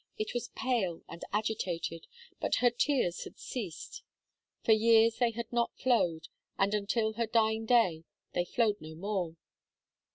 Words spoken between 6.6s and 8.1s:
until her dying day,